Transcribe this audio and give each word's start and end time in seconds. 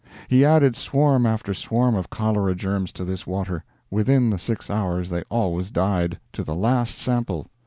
He 0.27 0.43
added 0.43 0.75
swarm 0.75 1.27
after 1.27 1.53
swarm 1.53 1.93
of 1.93 2.09
cholera 2.09 2.55
germs 2.55 2.91
to 2.93 3.05
this 3.05 3.27
water; 3.27 3.63
within 3.91 4.31
the 4.31 4.39
six 4.39 4.67
hours 4.67 5.09
they 5.09 5.21
always 5.29 5.69
died, 5.69 6.19
to 6.33 6.43
the 6.43 6.55
last 6.55 6.97
sample. 6.97 7.45